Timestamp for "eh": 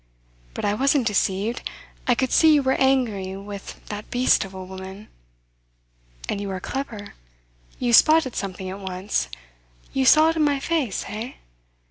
11.07-11.33